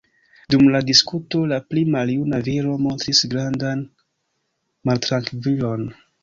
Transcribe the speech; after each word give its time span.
Dum 0.51 0.61
la 0.75 0.79
diskuto 0.85 1.41
la 1.51 1.59
pli 1.73 1.83
maljuna 1.95 2.39
viro 2.47 2.71
montris 2.87 3.21
grandan 3.35 3.85
maltrankvilon. 4.91 5.87